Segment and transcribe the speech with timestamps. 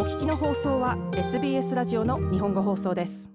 [0.00, 3.30] お聞きの放送は SBS ラジオの日本語放送です。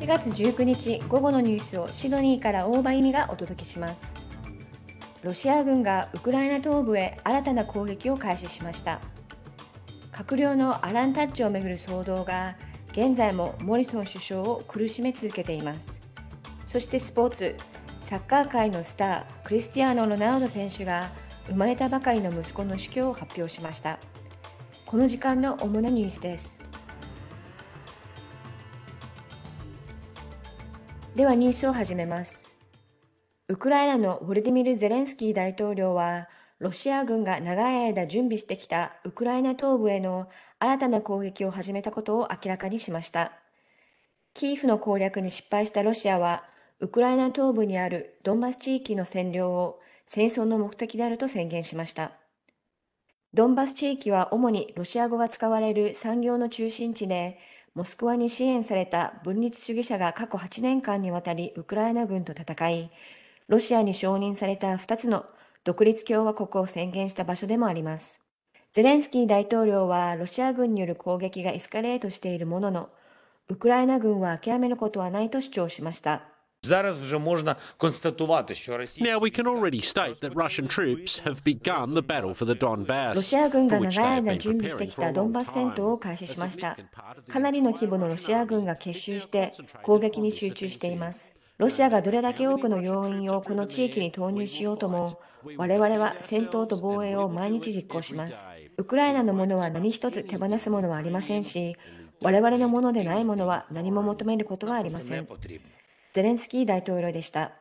[0.00, 4.00] 4月19日午後のニュースをシドニーから大場意味がお届けします。
[5.22, 9.00] ロシア軍がウクライナ東部へ新たな攻撃を開始しました。
[10.16, 12.56] 閣僚のアランタッチをめぐる騒動が
[12.92, 16.00] 現在もモリソン首相を苦しめ続けています。
[16.68, 17.54] そしてスポーツ
[18.00, 21.10] サッカー界のスタークリスティアーノ・ロナウド選手が
[21.48, 23.98] 生まれたばかりの息子の死去を発表しました。
[24.86, 26.60] この時間の主なニュースです。
[31.14, 32.54] ではニュースを始めます。
[33.48, 43.32] ウクライナのウォルディミル・ゼレンスキー大統領は、ロシア軍が長い間準備してきたウクライナ東部への新たな攻撃を始めたことを明らかにしました。
[44.32, 46.44] キーフの攻略に失敗したロシアは、
[46.80, 52.12] ウクライナ東部にあるドンバス地域の占領を戦争の目的であると宣言しました。
[53.34, 57.38] ドンバス地域は主にロシア語が使われる産業の中心地で、
[57.74, 62.90] モスクワに支援された分立主義者が過去8年間にわたりウクライナ軍と戦い、
[63.48, 65.26] ロシアに承認された2つの
[65.66, 68.20] 独立共和国を宣言した場所でもあります。
[68.72, 72.88] ゼレンスキー大統領はロシア軍による攻撃がエスカレートしているものの、
[73.48, 76.22] ウクライナ軍は諦めることはないと主張しました。
[76.62, 76.82] Now
[79.20, 83.14] we can already state that Russian troops have begun the battle for the Donbass.
[83.16, 86.76] ロシア軍が長い間準備してきたドンバス戦闘を開始しました。
[87.28, 91.35] かなりの規模のロシア軍が結集して攻撃に集中しています。
[91.58, 95.18] ロシアがどれだけ多くの要員をこの地域に投入しようとも、
[95.56, 98.48] 我々は戦闘と防衛を毎日実行します。
[98.76, 101.76] ウクライナのものは何一つ手放すものはありませんし、
[102.22, 105.26] 我々のものでないものは何も求めることはありません。
[106.12, 107.52] ゼレンスキー大統領でした。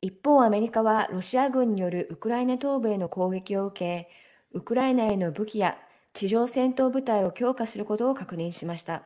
[0.00, 4.08] 一方、アメリカはロシア軍によるウクライナ東部への攻撃を受け、
[4.52, 5.78] ウクライナへの武器や
[6.12, 9.04] 地上戦闘部隊を強化することを確認しました。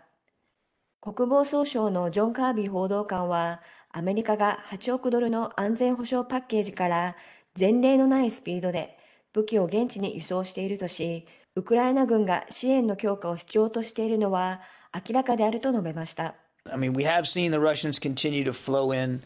[1.00, 7.16] 国防総省のジョン・カービー報道官は、アメリカが8億ドルの安全保障パッケージから
[7.58, 8.98] 前例のないスピードで
[9.32, 14.60] 武器を現地に輸送しているとし、ウクライナ軍が支援の強化を必要としているのは
[14.94, 16.34] 明らかであると述べました。
[16.70, 19.22] I mean, we have seen the Russians continue to flow in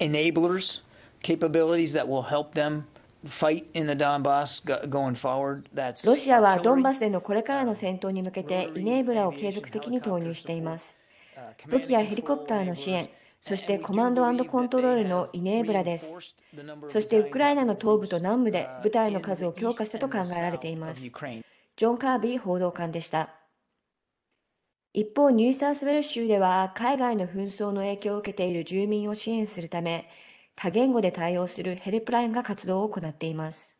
[0.00, 0.80] enablers,
[1.22, 2.84] capabilities that will help them
[6.06, 10.96] ロシアはドンバスでのこれからの戦闘に向けてイネーブラを継続的に投入しています。
[11.68, 13.08] 武器やヘリコプターの支援、
[13.40, 16.18] そしてコマンドコントロールのイネーブラです。
[16.88, 21.02] そしてウクライナの東部と南部で部隊の数を強化したと考えられています。
[21.02, 23.30] ジョン・カービー報道官でした。
[24.92, 30.08] 一方、ニューサースウェル州では海外の紛争の影響を受けている住民を支援するため、
[30.56, 33.78] 多言語で対応するヘルプラインが活動を行っています。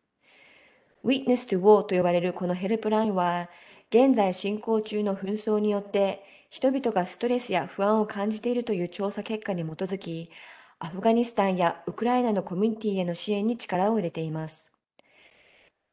[1.03, 3.49] Witness to War と呼ばれるこのヘルプラインは、
[3.89, 10.31] 現在進行中の紛争によって人々がストレスや不安を感じているという調査結果に基づき、
[10.79, 14.71] アフガニスタンやウクライナのコミュニティへの支援に力を入れています。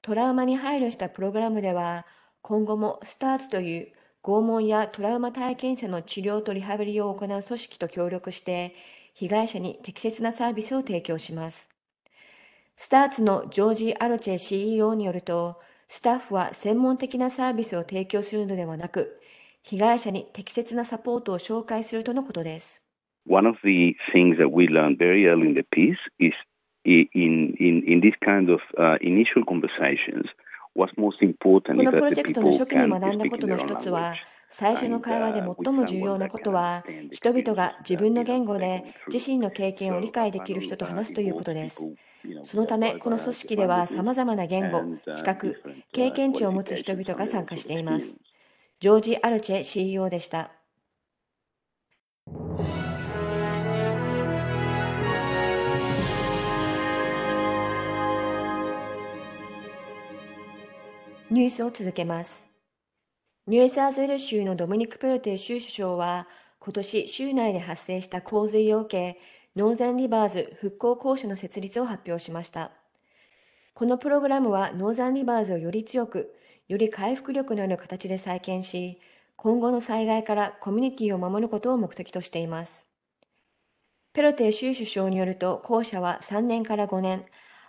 [0.00, 2.06] トラウマに配慮したプログラムでは、
[2.40, 8.74] 今後もスターツという拷問やトラウマ体験者の治療とリハビリを行う組織と協力して、
[9.14, 11.68] 被害者に適切なサービスを提供します。
[12.76, 19.20] スターツのジョージ・アロチェ CEO によると、スタッフは専門的なサービスを提供するのではなく、
[19.62, 22.82] 被害者に適切なサポートを紹介するとのことです。
[23.28, 26.34] One of the things that we learned very early in the piece is
[26.84, 27.06] in,
[27.60, 30.26] in, in this kind of uh, initial conversations,
[30.74, 33.90] what's most important このプロジェクトの初
[34.54, 41.82] 最初の会話で最も重要なことは、人々が自分の言語で自身の経験を理解できる人と話すということです。
[42.44, 44.82] そのため、この組織では様々な言語、
[45.14, 48.18] 資格、経験値を持つ人々が参加しています。
[48.78, 50.52] ジョージ・アルチェ CEO でした。
[61.30, 62.51] ニュースを続けます。
[63.48, 66.28] ニューサウスウェールズ州のドミニク・ペロテ州首相は、
[66.60, 69.20] 今年州内で発生した洪水を受け、
[69.56, 72.70] ノーザンリバーズ復興公社の設立を発表しました。
[73.74, 76.36] このプログラムはノーザンリバーズをより強く、
[76.68, 79.00] より回復力のある形で再建し、
[79.34, 82.86] 今後の災害からコミュニティを守ることを目的としています。
[84.12, 87.24] ペロテ州首相によると、公社は3年から5年、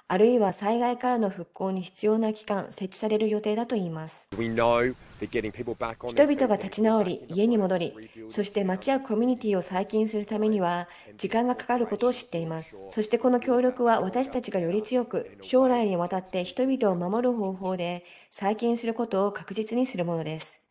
[0.08, 4.28] あるいは災害からの復興に必要な期間設置される予定だといいます。
[4.32, 7.94] 人々が立ち直り、家に戻り、
[8.30, 12.84] そして町やコミュニティを再建するためには時間がかかることを知っています。
[12.92, 20.62] そしてこの協力は私たちがより強く、将来にわたって人々を守る方法で再建することを確実にするものです。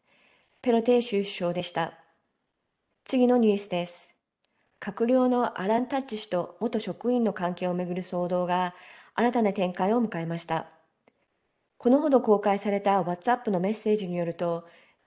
[0.60, 1.94] ペロテーシュ首相でした。
[3.04, 4.14] 次のニュースです。
[4.80, 8.74] 閣僚のアラン・タッチ氏と元職員の関係をめぐる騒動が
[9.14, 10.66] 新たな展開を迎えました。
[11.78, 14.64] このほど公開された WhatsApp のメッセージによると、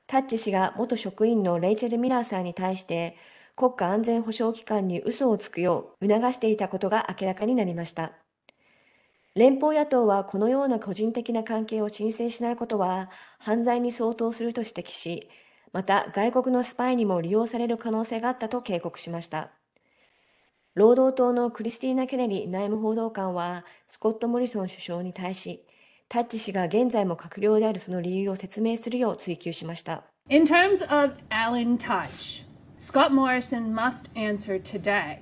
[0.07, 3.17] タッチ氏が元職員のレイチェル・ミラーさんに対して
[3.55, 8.11] 国家安全保障機関に嘘をつくよう促していたことが明らかになりました。
[9.35, 13.09] 連邦野党はこのような個人的な関係を申請しないことは
[13.39, 15.29] 犯罪に相当すると指摘し、
[15.73, 19.51] また外国のスパイにも利用される可能性があったと警告しました。
[20.75, 25.63] 労働党のクリスティーナ・ケネリ内務報道官は、スコット・モリソン首相に対し、
[26.09, 30.03] タッチ氏が現在も閣僚であるその理由を説明するよう追及しました。
[30.27, 32.43] In terms of Alan Tudge,
[32.77, 35.19] Scott Morrison must answer today.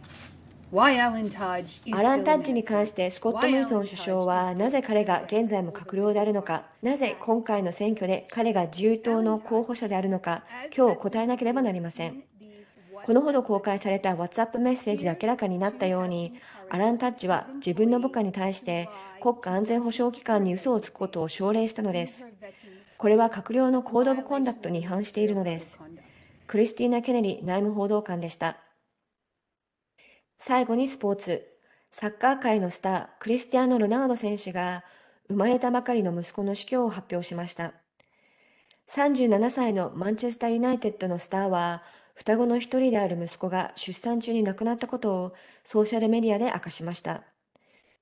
[0.75, 10.45] アラン・タッチに関してスコット・モリソン首相はなぜ彼が現在も閣僚であるのか、なぜ今回の選挙で彼が自由党の候補者であるのか、
[10.75, 12.23] 今日答えなければなりません。
[13.03, 16.33] このほど公開された WhatsApp メッセージで明らかになったように、
[16.69, 18.89] アラン・タッチは自分の部下に対して
[19.21, 22.25] 国家安全保障機関に嘘をつくことを奨励したのです。
[22.97, 25.79] これは閣僚のコード・オブ・コンダクトに違反しているのです。
[26.47, 28.57] クリスティーナ・ケネリ内務報道官でした。
[30.37, 31.49] 最後にスポーツ。
[31.91, 34.83] サッカー界のスター、クリスティアーノ・ロナウド選手が、
[35.27, 37.73] 生まれたばかりの息子の死去を発表しました。
[38.89, 41.83] 37歳のマンチェスター・ユナイテッドのスターは、
[42.15, 45.33] 双子の一人である息子が出産中に亡くなったことを
[45.63, 47.23] ソーシャルメディアで明かしました。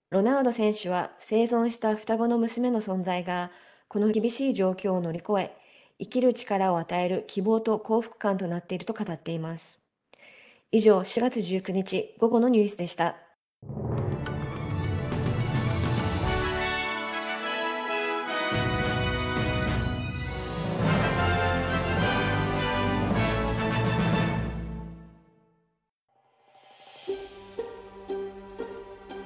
[0.09, 3.51] ロナウド選手は生存した双子の娘の存在が
[3.87, 5.55] この厳しい状況を乗り越え、
[5.99, 9.79] 生きる力を与える希望と幸福感となっていると語っています。
[10.71, 13.30] 以上、4月19日午後のニュースでした。